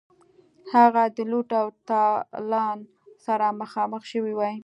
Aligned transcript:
هغه 0.73 1.03
د 1.15 1.17
لوټ 1.31 1.49
او 1.61 1.67
تالان 1.87 2.77
سره 3.25 3.45
مخامخ 3.61 4.01
شوی 4.11 4.33
وای. 4.35 4.55